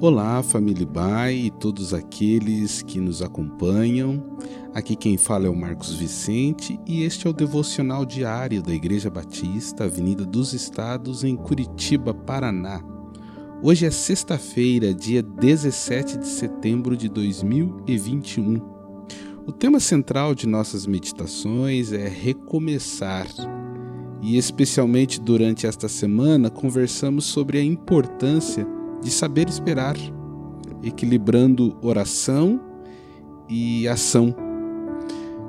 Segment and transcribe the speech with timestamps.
[0.00, 4.36] Olá, família Bai e todos aqueles que nos acompanham.
[4.74, 9.08] Aqui quem fala é o Marcos Vicente e este é o devocional diário da Igreja
[9.08, 12.82] Batista, Avenida dos Estados, em Curitiba, Paraná.
[13.62, 18.60] Hoje é sexta-feira, dia 17 de setembro de 2021.
[19.46, 23.28] O tema central de nossas meditações é recomeçar.
[24.20, 28.73] E especialmente durante esta semana conversamos sobre a importância
[29.04, 29.96] de saber esperar,
[30.82, 32.58] equilibrando oração
[33.48, 34.34] e ação.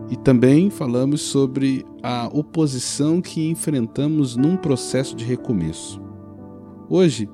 [0.09, 6.02] E também falamos sobre a oposição que enfrentamos num processo de recomeço.
[6.90, 7.30] Hoje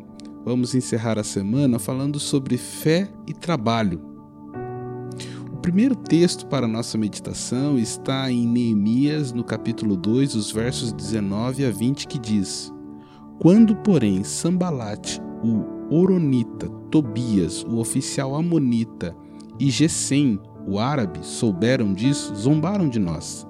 [0.45, 3.99] vamos encerrar a semana falando sobre fé e trabalho.
[5.51, 11.65] O primeiro texto para nossa meditação está em Neemias, no capítulo 2, os versos 19
[11.65, 12.71] a 20, que diz:
[13.39, 19.13] Quando, porém, Sambalate, o Oronita, Tobias, o oficial Amonita,
[19.59, 23.45] e Gesem, o árabe, souberam disso, zombaram de nós.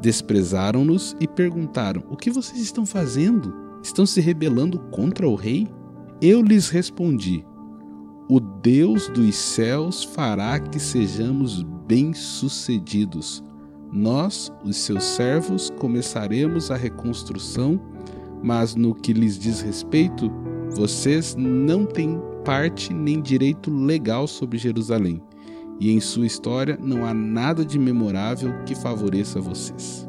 [0.00, 3.52] Desprezaram-nos e perguntaram: O que vocês estão fazendo?
[3.82, 5.66] Estão se rebelando contra o rei?
[6.20, 7.44] Eu lhes respondi:
[8.28, 13.42] O Deus dos céus fará que sejamos bem-sucedidos.
[13.92, 17.80] Nós, os seus servos, começaremos a reconstrução,
[18.40, 20.32] mas no que lhes diz respeito,
[20.74, 25.22] vocês não têm parte nem direito legal sobre Jerusalém,
[25.78, 30.08] e em sua história não há nada de memorável que favoreça vocês.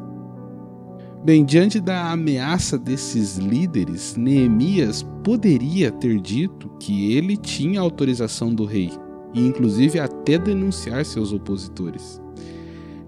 [1.23, 8.65] Bem, diante da ameaça desses líderes, Neemias poderia ter dito que ele tinha autorização do
[8.65, 8.91] rei,
[9.33, 12.21] e inclusive até denunciar seus opositores.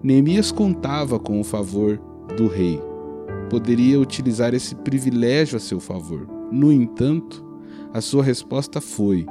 [0.01, 1.99] Neemias contava com o favor
[2.37, 2.81] do rei,
[3.49, 6.27] poderia utilizar esse privilégio a seu favor.
[6.51, 7.44] No entanto,
[7.95, 9.25] a sua resposta foi: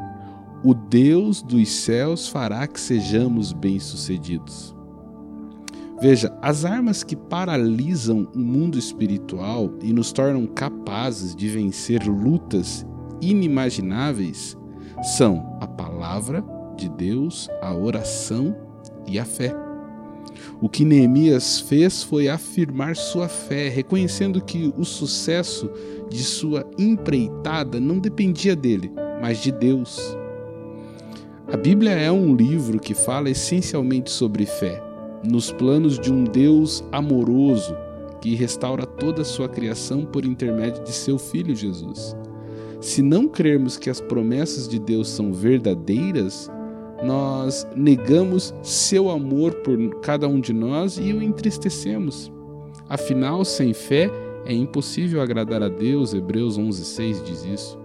[0.64, 4.74] O Deus dos céus fará que sejamos bem-sucedidos.
[6.00, 12.86] Veja, as armas que paralisam o mundo espiritual e nos tornam capazes de vencer lutas
[13.20, 14.56] inimagináveis
[15.18, 16.42] são a palavra
[16.74, 18.56] de Deus, a oração
[19.06, 19.63] e a fé.
[20.60, 25.70] O que Neemias fez foi afirmar sua fé, reconhecendo que o sucesso
[26.08, 28.90] de sua empreitada não dependia dele,
[29.20, 29.98] mas de Deus.
[31.52, 34.82] A Bíblia é um livro que fala essencialmente sobre fé,
[35.24, 37.76] nos planos de um Deus amoroso
[38.20, 42.16] que restaura toda a sua criação por intermédio de seu Filho Jesus.
[42.80, 46.50] Se não crermos que as promessas de Deus são verdadeiras,
[47.02, 52.30] nós negamos seu amor por cada um de nós e o entristecemos.
[52.88, 54.10] Afinal, sem fé
[54.46, 57.78] é impossível agradar a Deus, Hebreus 11:6 diz isso.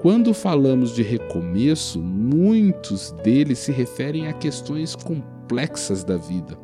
[0.00, 6.56] Quando falamos de recomeço, muitos deles se referem a questões complexas da vida.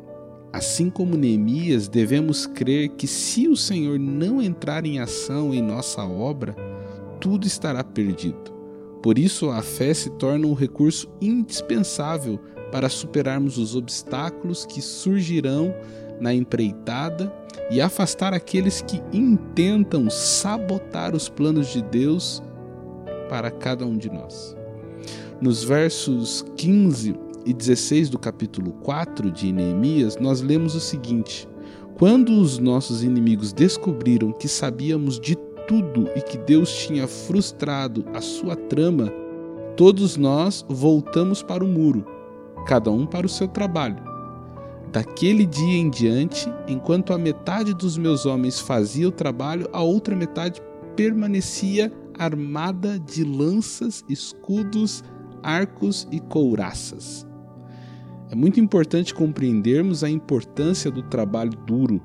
[0.53, 6.05] Assim como Neemias, devemos crer que se o Senhor não entrar em ação em nossa
[6.05, 6.55] obra,
[7.19, 8.52] tudo estará perdido.
[9.03, 12.39] Por isso, a fé se torna um recurso indispensável
[12.71, 15.75] para superarmos os obstáculos que surgirão
[16.21, 17.31] na empreitada
[17.69, 22.41] e afastar aqueles que intentam sabotar os planos de Deus
[23.27, 24.55] para cada um de nós.
[25.41, 27.13] Nos versos 15
[27.45, 31.45] e 16 do capítulo 4 de Neemias, nós lemos o seguinte:
[31.95, 35.35] Quando os nossos inimigos descobriram que sabíamos de
[35.73, 39.11] tudo e que Deus tinha frustrado a sua trama,
[39.75, 42.05] todos nós voltamos para o muro,
[42.67, 43.97] cada um para o seu trabalho.
[44.91, 50.15] Daquele dia em diante, enquanto a metade dos meus homens fazia o trabalho, a outra
[50.15, 50.61] metade
[50.95, 55.03] permanecia armada de lanças, escudos,
[55.41, 57.25] arcos e couraças.
[58.29, 61.99] É muito importante compreendermos a importância do trabalho duro,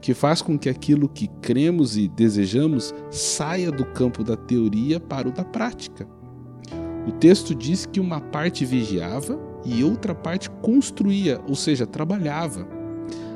[0.00, 5.28] que faz com que aquilo que cremos e desejamos saia do campo da teoria para
[5.28, 6.06] o da prática.
[7.06, 12.68] O texto diz que uma parte vigiava e outra parte construía, ou seja, trabalhava.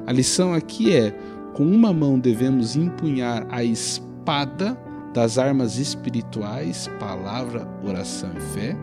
[0.07, 1.11] A lição aqui é:
[1.55, 4.79] com uma mão devemos empunhar a espada
[5.15, 8.77] das armas espirituais, palavra, oração e fé,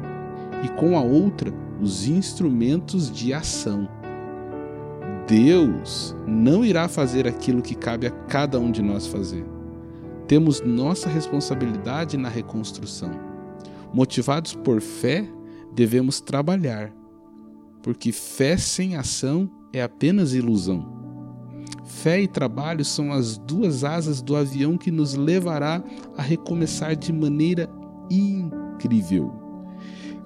[0.63, 1.51] e com a outra
[1.81, 3.88] os instrumentos de ação.
[5.29, 9.45] Deus não irá fazer aquilo que cabe a cada um de nós fazer.
[10.27, 13.11] Temos nossa responsabilidade na reconstrução.
[13.93, 15.29] Motivados por fé,
[15.71, 16.91] devemos trabalhar,
[17.83, 20.97] porque fé sem ação é apenas ilusão.
[21.85, 25.83] Fé e trabalho são as duas asas do avião que nos levará
[26.17, 27.69] a recomeçar de maneira
[28.09, 29.31] incrível.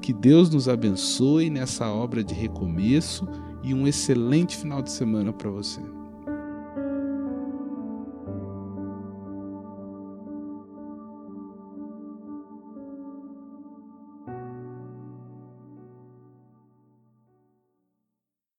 [0.02, 3.28] Que Deus nos abençoe nessa obra de recomeço
[3.64, 5.82] e um excelente final de semana para você.